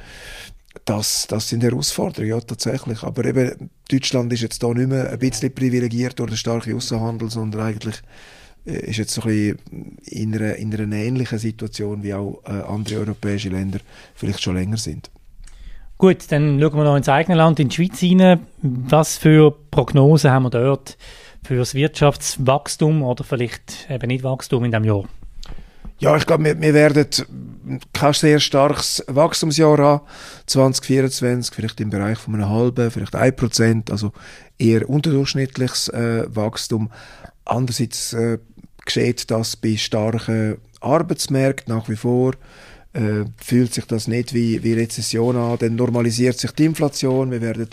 das, 0.84 1.26
das 1.26 1.48
sind 1.48 1.62
Herausforderungen, 1.62 2.30
ja, 2.30 2.40
tatsächlich. 2.40 3.02
Aber 3.02 3.24
eben, 3.24 3.70
Deutschland 3.90 4.32
ist 4.32 4.42
jetzt 4.42 4.62
da 4.62 4.68
nicht 4.68 4.88
mehr 4.88 5.10
ein 5.10 5.18
bisschen 5.18 5.52
privilegiert 5.52 6.18
durch 6.18 6.30
den 6.30 6.36
starken 6.36 6.76
Außenhandel, 6.76 7.30
sondern 7.30 7.62
eigentlich 7.62 7.96
äh, 8.66 8.90
ist 8.90 8.98
jetzt 8.98 9.14
so 9.14 9.22
ein 9.22 9.28
bisschen 9.28 9.98
in 10.06 10.34
einer, 10.34 10.56
in 10.56 10.74
einer 10.74 10.96
ähnlichen 10.96 11.38
Situation, 11.38 12.02
wie 12.02 12.14
auch 12.14 12.42
äh, 12.44 12.50
andere 12.50 13.00
europäische 13.00 13.48
Länder 13.48 13.80
vielleicht 14.14 14.42
schon 14.42 14.54
länger 14.54 14.76
sind. 14.76 15.10
Gut, 15.98 16.32
dann 16.32 16.58
schauen 16.60 16.76
wir 16.76 16.84
noch 16.84 16.96
ins 16.96 17.10
eigene 17.10 17.36
Land, 17.36 17.60
in 17.60 17.68
die 17.68 17.74
Schweiz 17.74 17.98
hinein. 17.98 18.46
Was 18.62 19.18
für 19.18 19.54
Prognosen 19.70 20.30
haben 20.30 20.44
wir 20.44 20.50
dort 20.50 20.96
für 21.42 21.56
das 21.56 21.74
Wirtschaftswachstum 21.74 23.02
oder 23.02 23.22
vielleicht 23.22 23.86
eben 23.90 24.06
nicht 24.08 24.24
Wachstum 24.24 24.64
in 24.64 24.70
diesem 24.70 24.84
Jahr? 24.84 25.04
Ja, 26.00 26.16
ich 26.16 26.24
glaube, 26.26 26.44
wir, 26.44 26.58
wir 26.58 26.72
werden 26.72 27.06
kein 27.92 28.12
sehr 28.14 28.40
starkes 28.40 29.04
Wachstumsjahr 29.06 29.76
haben, 29.76 30.06
2024, 30.46 31.54
vielleicht 31.54 31.78
im 31.78 31.90
Bereich 31.90 32.16
von 32.16 32.34
einem 32.34 32.48
halben, 32.48 32.90
vielleicht 32.90 33.14
ein 33.14 33.36
Prozent, 33.36 33.90
also 33.90 34.12
eher 34.58 34.88
unterdurchschnittliches 34.88 35.88
äh, 35.88 36.24
Wachstum. 36.34 36.90
Andererseits 37.44 38.14
äh, 38.14 38.38
geschieht 38.86 39.30
das 39.30 39.56
bei 39.56 39.76
starken 39.76 40.56
Arbeitsmärkten 40.80 41.74
nach 41.74 41.90
wie 41.90 41.96
vor. 41.96 42.32
Äh, 42.94 43.26
fühlt 43.36 43.74
sich 43.74 43.84
das 43.84 44.08
nicht 44.08 44.32
wie, 44.32 44.64
wie 44.64 44.72
Rezession 44.72 45.36
an, 45.36 45.58
dann 45.58 45.76
normalisiert 45.76 46.38
sich 46.38 46.52
die 46.52 46.64
Inflation. 46.64 47.30
Wir 47.30 47.42
werden 47.42 47.68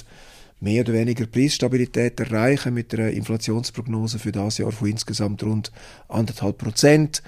mehr 0.60 0.82
oder 0.82 0.94
weniger 0.94 1.28
Preisstabilität 1.28 2.20
erreichen 2.20 2.74
mit 2.74 2.94
einer 2.94 3.10
Inflationsprognose 3.10 4.20
für 4.20 4.34
das 4.34 4.58
Jahr 4.58 4.74
von 4.74 4.90
insgesamt 4.90 5.44
rund 5.44 5.72
anderthalb 6.10 6.58
Prozent. 6.58 7.24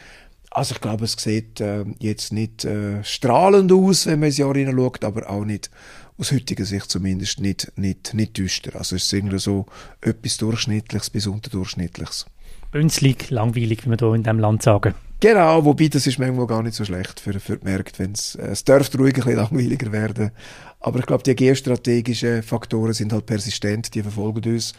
Also 0.51 0.73
ich 0.73 0.81
glaube, 0.81 1.05
es 1.05 1.13
sieht 1.13 1.61
äh, 1.61 1.85
jetzt 1.99 2.33
nicht 2.33 2.65
äh, 2.65 3.03
strahlend 3.03 3.71
aus, 3.71 4.07
wenn 4.07 4.19
man 4.19 4.27
ins 4.27 4.37
Jahr 4.37 4.53
hineinschaut, 4.55 5.03
aber 5.03 5.29
auch 5.29 5.45
nicht 5.45 5.69
aus 6.17 6.31
heutiger 6.31 6.65
Sicht 6.65 6.89
zumindest 6.91 7.39
nicht, 7.39 7.71
nicht, 7.75 8.13
nicht 8.13 8.37
düster. 8.37 8.75
Also 8.75 8.95
es 8.95 9.03
ist 9.03 9.13
irgendwie 9.13 9.39
so 9.39 9.67
etwas 10.01 10.37
Durchschnittliches 10.37 11.09
bis 11.11 11.27
Unterdurchschnittliches. 11.27 12.25
Bünzlig, 12.71 13.29
langweilig, 13.29 13.85
wie 13.85 13.91
wir 13.91 13.97
hier 13.97 14.13
in 14.13 14.23
diesem 14.23 14.39
Land 14.39 14.63
sagen. 14.63 14.95
Genau, 15.21 15.65
wobei 15.65 15.87
das 15.89 16.07
ist 16.07 16.17
manchmal 16.17 16.47
gar 16.47 16.63
nicht 16.63 16.75
so 16.75 16.85
schlecht 16.85 17.19
für, 17.19 17.39
für 17.39 17.57
die 17.57 17.65
Märkte, 17.65 17.99
wenn 17.99 18.13
es, 18.13 18.35
äh, 18.35 18.47
es 18.47 18.63
dürfte 18.63 18.97
ruhig 18.97 19.15
ein 19.15 19.23
bisschen 19.23 19.37
langweiliger 19.37 19.91
werden. 19.91 20.31
Aber 20.79 20.99
ich 20.99 21.05
glaube, 21.05 21.23
die 21.23 21.35
geostrategischen 21.35 22.41
Faktoren 22.41 22.93
sind 22.93 23.11
halt 23.11 23.25
persistent, 23.25 23.93
die 23.93 24.01
verfolgen 24.01 24.53
uns. 24.53 24.73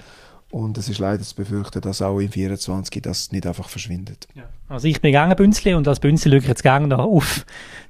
Und 0.50 0.76
es 0.78 0.88
ist 0.88 0.98
leider 0.98 1.22
zu 1.22 1.36
befürchten, 1.36 1.80
dass 1.80 2.02
auch 2.02 2.18
im 2.18 2.30
24 2.30 3.02
das 3.02 3.30
nicht 3.30 3.46
einfach 3.46 3.68
verschwindet. 3.68 4.26
Ja. 4.34 4.42
Also 4.68 4.88
ich 4.88 5.00
bin 5.00 5.12
gerne 5.12 5.36
Bünzli 5.36 5.74
und 5.74 5.86
als 5.86 6.00
Bünzli 6.00 6.30
schaue 6.30 6.38
ich 6.38 6.48
jetzt 6.48 6.62
gerne 6.62 6.98
auf 6.98 7.46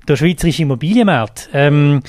den 0.06 0.16
schweizerischen 0.16 0.64
Immobilienmarkt. 0.64 1.48
Ähm, 1.54 2.02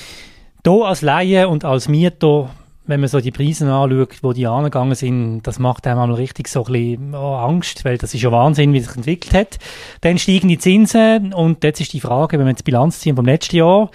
hier 0.65 0.85
als 0.85 1.01
Laie 1.01 1.47
und 1.47 1.63
als 1.63 1.87
Mieter, 1.87 2.49
wenn 2.85 2.99
man 2.99 3.07
so 3.07 3.21
die 3.21 3.31
Preise 3.31 3.71
anschaut, 3.71 4.17
wo 4.21 4.33
die 4.33 4.45
angegangen 4.45 4.95
sind, 4.95 5.43
das 5.43 5.57
macht 5.57 5.87
einem 5.87 5.99
mal 5.99 6.13
richtig 6.13 6.49
so 6.49 6.65
ein 6.65 6.73
bisschen 6.73 7.15
oh, 7.15 7.35
Angst, 7.35 7.85
weil 7.85 7.97
das 7.97 8.13
ist 8.13 8.21
ja 8.21 8.31
Wahnsinn, 8.31 8.73
wie 8.73 8.81
sich 8.81 8.95
entwickelt 8.95 9.33
hat. 9.33 9.59
Dann 10.01 10.17
steigen 10.17 10.49
die 10.49 10.57
Zinsen 10.57 11.33
und 11.33 11.63
jetzt 11.63 11.79
ist 11.79 11.93
die 11.93 12.01
Frage, 12.01 12.37
wenn 12.37 12.45
wir 12.45 12.51
jetzt 12.51 12.59
die 12.59 12.71
Bilanz 12.71 12.99
ziehen 12.99 13.15
vom 13.15 13.25
letzten 13.25 13.55
Jahr, 13.55 13.89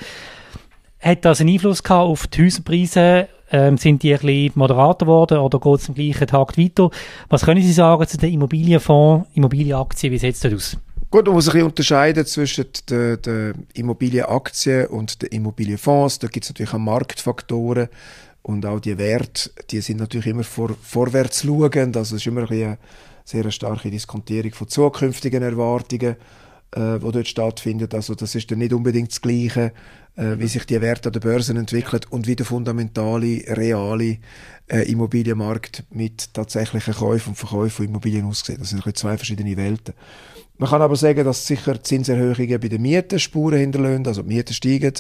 hat 1.01 1.25
das 1.27 1.41
einen 1.41 1.51
Einfluss 1.51 1.83
gehabt 1.83 2.09
auf 2.09 2.27
die 2.27 2.47
Hauspreise? 2.47 3.29
Ähm, 3.51 3.79
sind 3.79 4.03
die 4.03 4.13
ein 4.13 4.21
bisschen 4.21 4.53
moderater 4.57 5.07
geworden 5.07 5.39
oder 5.39 5.61
geht 5.61 5.81
es 5.81 5.89
am 5.89 5.95
gleichen 5.95 6.27
Tag 6.27 6.59
weiter? 6.59 6.91
Was 7.29 7.45
können 7.45 7.63
Sie 7.63 7.73
sagen 7.73 8.07
zu 8.07 8.17
den 8.17 8.35
Immobilienfonds, 8.35 9.29
Immobilienaktien, 9.35 10.13
wie 10.13 10.19
sieht 10.19 10.35
es 10.35 10.41
dort 10.41 10.55
aus? 10.55 10.77
Gut, 11.11 11.27
man 11.27 11.35
muss 11.35 11.49
ein 11.49 11.63
unterscheiden 11.63 12.27
zwischen 12.27 12.67
den, 12.91 13.23
den 13.23 13.67
Immobilienaktien 13.75 14.89
und 14.89 15.23
den 15.23 15.29
Immobilienfonds. 15.29 16.19
Da 16.19 16.27
gibt 16.27 16.45
es 16.45 16.51
natürlich 16.51 16.75
auch 16.75 16.79
Marktfaktoren 16.79 17.89
und 18.43 18.67
auch 18.67 18.81
die 18.81 18.99
Werte, 18.99 19.51
die 19.71 19.81
sind 19.81 20.01
natürlich 20.01 20.27
immer 20.27 20.45
vor, 20.45 20.71
vorwärts 20.83 21.43
schauend. 21.43 21.97
Also 21.97 22.17
es 22.17 22.23
ist 22.23 22.27
immer 22.27 22.51
ein 22.51 22.63
eine 22.63 22.79
sehr 23.25 23.51
starke 23.51 23.91
Diskontierung 23.91 24.53
von 24.53 24.69
zukünftigen 24.69 25.43
Erwartungen, 25.43 26.17
äh, 26.73 26.99
die 26.99 27.13
dort 27.13 27.29
stattfindet. 27.29 27.95
Also 27.95 28.15
das 28.15 28.35
ist 28.35 28.51
dann 28.51 28.59
nicht 28.59 28.73
unbedingt 28.73 29.11
das 29.11 29.21
Gleiche 29.21 29.73
äh, 30.17 30.39
wie 30.39 30.49
sich 30.49 30.65
die 30.65 30.81
Werte 30.81 31.09
an 31.09 31.13
der 31.13 31.21
Börse 31.21 31.53
entwickeln 31.53 32.01
und 32.11 32.27
wie 32.27 32.37
der 32.37 32.47
fundamentale, 32.47 33.45
reale 33.49 34.19
äh, 34.67 34.91
Immobilienmarkt 34.91 35.85
mit 35.91 36.33
tatsächlichen 36.35 36.95
Käufen 36.95 37.31
und 37.31 37.37
Verkäufen 37.37 37.71
von 37.71 37.85
Immobilien 37.87 38.25
aussieht. 38.25 38.61
Das 38.61 38.71
sind 38.71 38.97
zwei 38.97 39.17
verschiedene 39.17 39.57
Welten. 39.57 39.95
Man 40.59 40.71
kann 40.71 40.81
aber 40.81 40.97
sagen, 40.97 41.25
dass 41.25 41.47
sicher 41.47 41.83
Zinserhöhungen 41.83 42.61
bei 42.61 42.69
den 42.69 42.81
Mieten 42.81 43.19
Spuren 43.19 43.59
hinterlassen, 43.59 44.07
also 44.07 44.23
die 44.23 44.35
Mieten 44.35 44.55
steigen, 44.55 44.95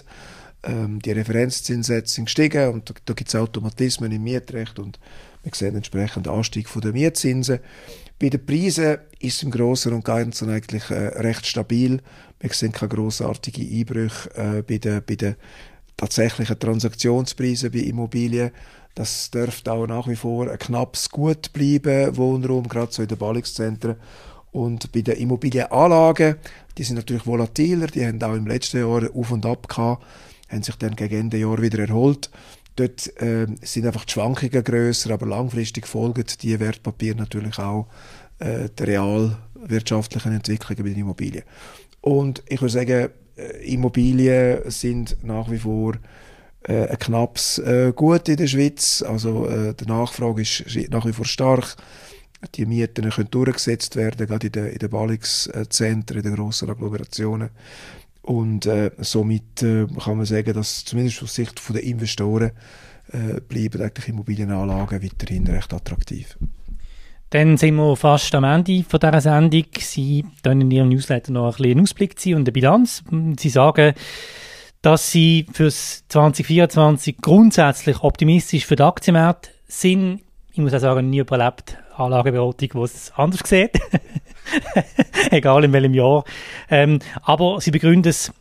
ähm, 0.63 1.01
die 1.01 1.13
Referenzzinssätze 1.13 2.15
sind 2.15 2.27
gestiegen 2.27 2.69
und 2.75 2.91
da, 2.91 2.95
da 3.07 3.15
gibt 3.15 3.29
es 3.29 3.35
Automatismen 3.35 4.13
im 4.13 4.23
Mietrecht 4.23 4.79
und 4.79 4.99
wir 5.47 5.55
sehen 5.55 5.77
entsprechend 5.77 6.27
Anstieg 6.27 6.69
der 6.83 6.93
Mietzinsen. 6.93 7.61
Bei 8.19 8.31
den 8.31 8.45
Preisen 8.45 8.99
ist 9.21 9.37
es 9.37 9.43
im 9.45 9.53
Großen 9.53 9.93
und 9.93 10.05
Ganzen 10.05 10.51
eigentlich 10.51 10.91
äh, 10.91 11.07
recht 11.19 11.47
stabil. 11.47 12.01
Wir 12.41 12.51
sehen 12.53 12.73
keine 12.73 12.89
grossartigen 12.89 13.65
Einbrüche 13.65 14.35
äh, 14.35 14.63
bei 14.63 14.79
den, 14.79 15.03
bei 15.07 15.15
den 15.15 15.37
tatsächlichen 15.97 16.59
Transaktionspreisen 16.59 17.71
bei 17.71 17.79
Immobilien. 17.79 18.51
Das 18.97 19.31
dürfte 19.31 19.71
auch 19.71 19.87
nach 19.87 20.09
wie 20.09 20.17
vor 20.17 20.51
ein 20.51 20.59
knappes 20.59 21.11
Gut 21.11 21.53
bleiben, 21.53 22.17
Wohnraum, 22.17 22.67
gerade 22.67 22.93
so 22.93 23.03
in 23.03 23.09
den 23.09 23.19
Ballungszentren. 23.19 23.97
Und 24.51 24.91
bei 24.91 25.03
den 25.03 25.17
Immobilienanlagen, 25.17 26.37
die 26.77 26.83
sind 26.83 26.97
natürlich 26.97 27.27
volatiler, 27.27 27.87
die 27.87 28.05
haben 28.05 28.21
auch 28.23 28.35
im 28.35 28.49
letzten 28.49 28.79
Jahr 28.79 29.09
auf 29.15 29.31
und 29.31 29.47
ab 29.47 29.69
gehabt, 29.69 30.05
haben 30.49 30.63
sich 30.65 30.77
dann 30.77 30.97
gegen 30.97 31.21
Ende 31.21 31.37
Jahr 31.37 31.63
wieder 31.63 31.87
erholt. 31.87 32.31
Dort 32.77 33.21
äh, 33.21 33.47
sind 33.63 33.87
einfach 33.87 34.05
die 34.05 34.13
Schwankungen 34.13 34.63
grösser, 34.63 35.11
aber 35.11 35.27
langfristig 35.27 35.87
folgen 35.87 36.25
die 36.43 36.61
Wertpapiere 36.61 37.17
natürlich 37.17 37.59
auch 37.59 37.89
äh, 38.39 38.69
der 38.69 38.87
realwirtschaftlichen 38.87 40.33
Entwicklungen 40.33 40.83
bei 40.85 40.91
den 40.91 41.01
Immobilien. 41.01 41.45
Und 42.03 42.43
ich 42.49 42.61
würde 42.61 42.73
sagen, 42.73 43.09
äh, 43.37 43.73
Immobilien 43.73 44.71
sind 44.71 45.17
nach 45.25 45.51
wie 45.51 45.59
vor 45.59 45.95
äh, 46.69 46.89
ein 46.89 46.99
knappes 46.99 47.59
äh, 47.59 47.93
Gut 47.95 48.29
in 48.29 48.37
der 48.37 48.47
Schweiz. 48.47 49.03
Also 49.03 49.49
äh, 49.49 49.75
die 49.75 49.87
Nachfrage 49.87 50.43
ist 50.43 50.65
nach 50.91 51.07
wie 51.07 51.13
vor 51.13 51.25
stark. 51.25 51.77
Die 52.55 52.67
Mieten 52.67 53.09
können 53.09 53.31
durchgesetzt 53.31 53.97
werden, 53.97 54.27
gerade 54.27 54.49
in 54.49 54.53
den, 54.53 54.67
in 54.67 54.79
den 54.79 54.91
Ballungszentren, 54.91 56.19
in 56.19 56.23
den 56.23 56.35
grossen 56.35 56.69
Agglomerationen. 56.69 57.51
Und 58.27 58.67
äh, 58.67 58.91
somit 58.99 59.63
äh, 59.63 59.87
kann 59.87 60.17
man 60.17 60.27
sagen, 60.27 60.53
dass 60.53 60.85
zumindest 60.85 61.23
aus 61.23 61.35
Sicht 61.35 61.63
der 61.73 61.83
Investoren 61.83 62.51
äh, 63.13 63.41
bleiben 63.41 63.81
eigentlich 63.81 64.09
Immobilienanlagen 64.09 65.01
weiterhin 65.03 65.47
recht 65.47 65.73
attraktiv. 65.73 66.37
Dann 67.31 67.57
sind 67.57 67.77
wir 67.77 67.97
fast 67.97 68.35
am 68.35 68.45
Ende 68.45 68.83
von 68.83 68.99
dieser 68.99 69.21
Sendung. 69.21 69.65
Sie 69.79 70.25
können 70.43 70.63
in 70.63 70.71
Ihrem 70.73 70.89
Newsletter 70.89 71.33
noch 71.33 71.47
ein 71.47 71.51
bisschen 71.57 71.71
einen 71.73 71.81
Ausblick 71.83 72.19
ziehen 72.19 72.35
und 72.35 72.43
eine 72.43 72.53
Bilanz. 72.53 73.05
Sie 73.39 73.49
sagen, 73.49 73.95
dass 74.83 75.13
Sie 75.13 75.47
für 75.53 75.71
2024 75.71 77.19
grundsätzlich 77.19 78.03
optimistisch 78.03 78.67
für 78.67 78.77
den 78.77 78.87
Aktienmarkt 78.87 79.51
sind. 79.69 80.21
Ich 80.57 80.63
muss 80.63 80.73
auch 80.73 80.79
sagen, 80.79 81.11
nie 81.11 81.19
überlebt 81.19 81.77
Anlageberatung, 81.99 82.71
die 82.73 82.79
es 82.79 83.13
anders 83.15 83.41
sieht. 83.45 83.79
Egal 85.31 85.65
in 85.65 85.73
welchem 85.75 85.93
Jahr. 85.93 86.25
Ähm, 86.71 86.99
aber 87.21 87.61
sie 87.61 87.71
begründen 87.71 88.09
es 88.09 88.33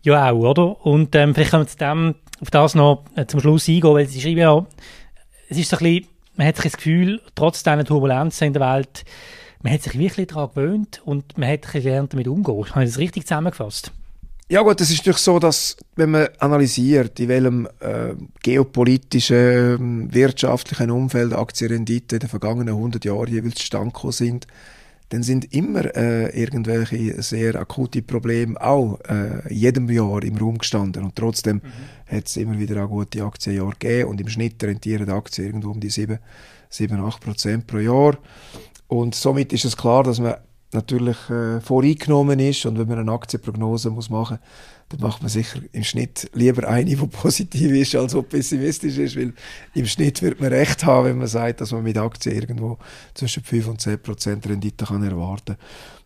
ja 0.00 0.30
auch, 0.30 0.38
oder? 0.38 0.86
Und 0.86 1.14
ähm, 1.14 1.34
vielleicht 1.34 1.50
können 1.50 1.64
wir 1.64 1.68
zu 1.68 1.76
dem, 1.76 2.14
auf 2.40 2.50
das 2.50 2.74
noch 2.74 3.04
äh, 3.16 3.26
zum 3.26 3.40
Schluss 3.40 3.68
eingehen, 3.68 3.92
weil 3.92 4.06
sie 4.06 4.22
schreiben 4.22 4.38
ja, 4.38 4.64
es 5.50 5.58
ist 5.58 5.68
so 5.68 5.76
ein 5.76 5.82
bisschen, 5.82 6.06
man 6.36 6.46
hat 6.46 6.56
sich 6.56 6.72
das 6.72 6.76
Gefühl, 6.78 7.20
trotz 7.34 7.62
dieser 7.62 7.84
Turbulenzen 7.84 8.46
in 8.46 8.54
der 8.54 8.74
Welt, 8.74 9.04
man 9.60 9.74
hat 9.74 9.82
sich 9.82 9.98
wirklich 9.98 10.28
daran 10.28 10.48
gewöhnt 10.54 11.02
und 11.04 11.36
man 11.36 11.50
hat 11.50 11.70
gelernt, 11.70 12.14
damit 12.14 12.28
umzugehen. 12.28 12.74
Habe 12.74 12.84
ich 12.84 12.90
das 12.92 12.98
richtig 12.98 13.26
zusammengefasst? 13.26 13.92
Ja 14.52 14.60
gut, 14.60 14.82
es 14.82 14.90
ist 14.90 14.98
natürlich 14.98 15.16
so, 15.16 15.38
dass 15.38 15.78
wenn 15.96 16.10
man 16.10 16.28
analysiert, 16.38 17.18
in 17.18 17.28
welchem 17.28 17.66
äh, 17.80 18.14
geopolitischen, 18.42 20.10
äh, 20.10 20.14
wirtschaftlichen 20.14 20.90
Umfeld 20.90 21.32
Aktienrendite 21.32 22.16
in 22.16 22.20
den 22.20 22.28
vergangenen 22.28 22.74
100 22.74 23.02
Jahren 23.02 23.32
jeweils 23.32 23.54
zustande 23.54 24.12
sind, 24.12 24.46
dann 25.08 25.22
sind 25.22 25.54
immer 25.54 25.96
äh, 25.96 26.38
irgendwelche 26.38 27.22
sehr 27.22 27.54
akute 27.54 28.02
Probleme 28.02 28.60
auch 28.60 29.00
äh, 29.08 29.50
jedem 29.50 29.88
Jahr 29.88 30.22
im 30.22 30.36
Raum 30.36 30.58
gestanden. 30.58 31.02
Und 31.04 31.16
trotzdem 31.16 31.62
mhm. 31.62 32.14
hat 32.14 32.26
es 32.26 32.36
immer 32.36 32.58
wieder 32.58 32.84
auch 32.84 32.90
gute 32.90 33.24
Aktienjahre 33.24 33.72
gegeben 33.78 34.10
und 34.10 34.20
im 34.20 34.28
Schnitt 34.28 34.62
rentieren 34.62 35.06
die 35.06 35.12
Aktien 35.12 35.46
irgendwo 35.46 35.70
um 35.70 35.80
die 35.80 35.88
7, 35.88 36.18
7 36.68 37.00
8 37.00 37.22
Prozent 37.22 37.66
pro 37.66 37.78
Jahr. 37.78 38.18
Und 38.86 39.14
somit 39.14 39.54
ist 39.54 39.64
es 39.64 39.78
klar, 39.78 40.02
dass 40.02 40.20
man 40.20 40.34
natürlich 40.72 41.30
äh, 41.30 41.60
voreingenommen 41.60 42.38
ist. 42.40 42.66
Und 42.66 42.78
wenn 42.78 42.88
man 42.88 42.98
eine 42.98 43.12
Aktienprognose 43.12 43.90
muss 43.90 44.10
machen 44.10 44.38
dann 44.92 45.00
macht 45.00 45.22
man 45.22 45.30
sicher 45.30 45.60
im 45.72 45.84
Schnitt 45.84 46.30
lieber 46.34 46.68
eine, 46.68 46.84
die 46.84 46.96
positiv 47.06 47.72
ist, 47.72 47.94
als 47.94 48.12
die 48.12 48.22
pessimistisch 48.22 48.98
ist, 48.98 49.16
weil 49.16 49.32
im 49.74 49.86
Schnitt 49.86 50.20
wird 50.22 50.40
man 50.40 50.52
recht 50.52 50.84
haben, 50.84 51.06
wenn 51.06 51.18
man 51.18 51.26
sagt, 51.26 51.60
dass 51.60 51.72
man 51.72 51.82
mit 51.82 51.96
Aktien 51.96 52.34
irgendwo 52.34 52.78
zwischen 53.14 53.42
5 53.42 53.68
und 53.68 53.80
10 53.80 54.02
Prozent 54.02 54.46
Rendite 54.46 54.84
kann 54.84 55.02
erwarten. 55.02 55.56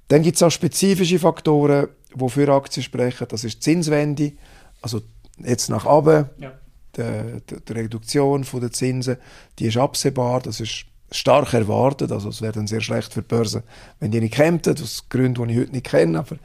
Dann 0.08 0.22
gibt 0.22 0.36
es 0.36 0.42
auch 0.42 0.50
spezifische 0.50 1.18
Faktoren, 1.18 1.88
die 2.14 2.28
für 2.28 2.48
Aktien 2.48 2.84
sprechen, 2.84 3.26
das 3.28 3.44
ist 3.44 3.56
die 3.56 3.60
Zinswende, 3.60 4.32
also 4.80 5.02
jetzt 5.38 5.68
nach 5.68 5.84
oben, 5.84 6.26
ja. 6.38 6.52
die, 6.96 7.40
die, 7.50 7.64
die 7.64 7.72
Reduktion 7.72 8.46
der 8.54 8.70
Zinsen, 8.70 9.16
die 9.58 9.66
ist 9.66 9.76
absehbar, 9.76 10.40
das 10.42 10.60
ist 10.60 10.86
stark 11.10 11.54
erwartet. 11.54 12.12
Also 12.12 12.28
es 12.28 12.42
wäre 12.42 12.52
dann 12.52 12.66
sehr 12.66 12.80
schlecht 12.80 13.12
für 13.12 13.22
die 13.22 13.28
Börse, 13.28 13.62
wenn 14.00 14.10
die 14.10 14.20
nicht 14.20 14.34
kämpften, 14.34 14.74
aus 14.74 15.08
Gründen, 15.08 15.48
die 15.48 15.54
ich 15.54 15.60
heute 15.60 15.72
nicht 15.72 15.86
kenne. 15.86 16.18
Aber 16.18 16.36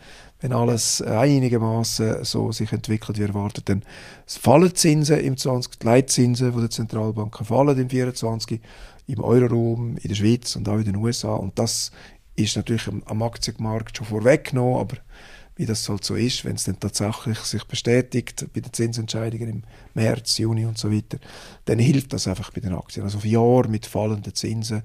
wenn 0.41 0.53
alles 0.53 1.01
einigermaßen 1.01 2.23
so 2.23 2.51
sich 2.51 2.71
entwickelt 2.71 3.19
wie 3.19 3.23
erwartet, 3.23 3.69
dann 3.69 3.83
fallen 4.25 4.69
die 4.69 4.73
Zinsen 4.73 5.19
im 5.19 5.37
20, 5.37 5.79
die 5.79 5.85
Leitzinsen 5.85 6.51
von 6.51 6.61
der 6.61 6.69
Zentralbanken 6.69 7.45
fallen 7.45 7.77
im 7.77 7.89
24, 7.89 8.59
im 9.07 9.19
Euroraum, 9.19 9.97
in 9.97 10.09
der 10.09 10.15
Schweiz 10.15 10.55
und 10.55 10.67
auch 10.67 10.77
in 10.77 10.85
den 10.85 10.95
USA. 10.95 11.35
Und 11.35 11.59
das 11.59 11.91
ist 12.35 12.55
natürlich 12.55 12.87
am, 12.87 13.21
Aktienmarkt 13.21 13.97
schon 13.97 14.07
vorweggenommen, 14.07 14.79
aber 14.79 14.97
wie 15.61 15.67
das 15.67 15.87
halt 15.87 16.03
so 16.03 16.15
ist, 16.15 16.43
wenn 16.43 16.55
es 16.55 16.63
dann 16.63 16.79
tatsächlich 16.79 17.37
sich 17.37 17.63
bestätigt 17.65 18.47
bei 18.51 18.61
den 18.61 18.73
Zinsentscheidungen 18.73 19.47
im 19.47 19.63
März, 19.93 20.39
Juni 20.39 20.65
und 20.65 20.79
so 20.79 20.91
weiter, 20.91 21.19
dann 21.65 21.77
hilft 21.77 22.13
das 22.13 22.27
einfach 22.27 22.51
bei 22.51 22.61
den 22.61 22.73
Aktien. 22.73 23.05
Also 23.05 23.19
auf 23.19 23.25
Jahre 23.25 23.67
mit 23.67 23.85
fallenden 23.85 24.33
Zinsen, 24.33 24.81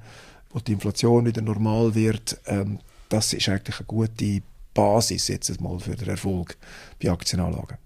wo 0.51 0.59
die 0.59 0.73
Inflation 0.73 1.25
wieder 1.25 1.41
normal 1.41 1.95
wird, 1.95 2.39
ähm, 2.45 2.81
das 3.09 3.33
ist 3.33 3.49
eigentlich 3.49 3.79
eine 3.79 3.87
gute 3.87 4.43
Basis 4.75 5.29
jetzt 5.29 5.59
mal 5.63 5.79
für 5.79 5.97
den 5.97 6.11
Erfolg 6.11 6.59
bei 7.03 7.11
Aktienanlagen. 7.11 7.79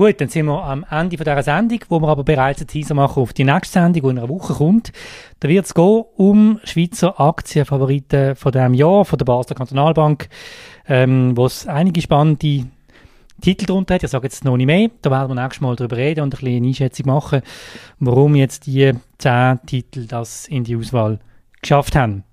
Gut, 0.00 0.18
dann 0.18 0.28
sind 0.28 0.46
wir 0.46 0.64
am 0.64 0.86
Ende 0.88 1.18
von 1.18 1.24
dieser 1.24 1.42
Sendung, 1.42 1.80
wo 1.90 2.00
wir 2.00 2.08
aber 2.08 2.24
bereits 2.24 2.60
einen 2.60 2.68
Teaser 2.68 2.94
machen 2.94 3.22
auf 3.22 3.34
die 3.34 3.44
nächste 3.44 3.74
Sendung, 3.74 4.02
die 4.02 4.08
in 4.08 4.18
einer 4.18 4.30
Woche 4.30 4.54
kommt. 4.54 4.92
Da 5.40 5.48
wird 5.50 5.66
es 5.66 5.72
um 5.72 6.58
Schweizer 6.64 7.20
Aktienfavoriten 7.20 8.34
von 8.34 8.50
diesem 8.50 8.72
Jahr, 8.72 9.04
von 9.04 9.18
der 9.18 9.26
Basler 9.26 9.56
Kantonalbank, 9.56 10.30
ähm, 10.90 11.36
wo 11.36 11.46
es 11.46 11.66
einige 11.66 12.02
spannende 12.02 12.66
Titel 13.40 13.64
drunter 13.64 13.94
hat. 13.94 14.02
Ich 14.02 14.10
sage 14.10 14.26
jetzt 14.26 14.44
noch 14.44 14.56
nicht 14.56 14.66
mehr. 14.66 14.90
Da 15.00 15.10
werden 15.10 15.30
wir 15.34 15.42
nächstes 15.42 15.62
Mal 15.62 15.76
darüber 15.76 15.96
reden 15.96 16.20
und 16.22 16.34
ein 16.34 16.38
bisschen 16.38 16.56
eine 16.56 16.66
Einschätzung 16.66 17.06
machen, 17.06 17.42
warum 18.00 18.34
jetzt 18.34 18.66
die 18.66 18.92
zehn 19.16 19.60
Titel 19.64 20.06
das 20.06 20.46
in 20.48 20.64
die 20.64 20.76
Auswahl 20.76 21.20
geschafft 21.62 21.94
haben. 21.96 22.24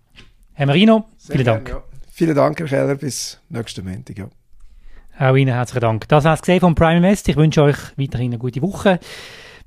Herr 0.53 0.65
Marino, 0.65 1.05
Sehr 1.17 1.35
vielen 1.35 1.45
Dank. 1.45 1.65
Gern, 1.65 1.77
ja. 1.77 1.83
Vielen 2.11 2.35
Dank, 2.35 2.59
Herr 2.59 2.67
Keller. 2.67 2.95
Bis 2.95 3.39
nächsten 3.49 3.85
Montag. 3.85 4.17
Ja. 4.17 4.27
Auch 5.19 5.35
Ihnen 5.35 5.53
herzlichen 5.53 5.81
Dank. 5.81 6.07
Das 6.07 6.23
war 6.23 6.33
es 6.33 6.41
gesehen 6.41 6.59
von 6.59 6.73
Prime 6.73 6.97
Invest. 6.97 7.29
Ich 7.29 7.37
wünsche 7.37 7.61
euch 7.61 7.77
weiterhin 7.95 8.31
eine 8.31 8.39
gute 8.39 8.61
Woche. 8.61 8.99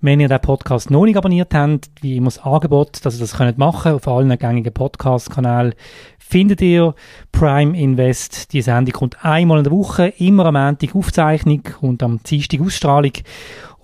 Wenn 0.03 0.19
ihr 0.19 0.29
den 0.29 0.41
Podcast 0.41 0.91
noch 0.91 1.05
nicht 1.05 1.19
abonniert 1.19 1.53
habt, 1.53 1.91
wie 2.01 2.17
immer 2.17 2.29
das 2.29 2.39
Angebot, 2.39 3.05
dass 3.05 3.17
ihr 3.17 3.21
das 3.21 3.37
könnt 3.37 3.59
machen 3.59 3.93
auf 3.93 4.09
allen 4.09 4.39
gängigen 4.39 4.73
Podcast-Kanälen, 4.73 5.75
findet 6.19 6.63
ihr 6.63 6.95
Prime 7.33 7.79
Invest. 7.79 8.55
Die 8.55 8.63
Sendung 8.63 8.95
kommt 8.95 9.23
einmal 9.23 9.59
in 9.59 9.65
der 9.65 9.73
Woche, 9.75 10.07
immer 10.17 10.47
am 10.47 10.55
Montag 10.55 10.97
Aufzeichnung 10.97 11.65
und 11.83 12.03
am 12.03 12.23
Dienstag 12.23 12.63
Ausstrahlung. 12.63 13.13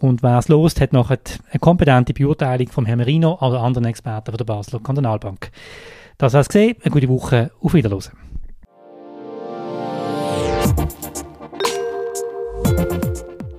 Und 0.01 0.23
wer 0.23 0.39
es 0.39 0.49
lost, 0.49 0.81
hat 0.81 0.95
noch 0.95 1.11
eine 1.11 1.19
kompetente 1.61 2.15
Beurteilung 2.15 2.69
vom 2.69 2.87
Herrn 2.87 2.99
Merino 2.99 3.35
oder 3.35 3.61
anderen 3.61 3.85
Experten 3.85 4.31
von 4.31 4.39
der 4.39 4.45
Basler 4.47 4.81
Kantonalbank. 4.81 5.51
Das 6.17 6.33
war's 6.33 6.49
gesehen. 6.49 6.77
Eine 6.83 6.93
gute 6.93 7.11
Woche. 7.11 7.51
Auf 7.61 7.75
Wiedersehen. 7.75 8.26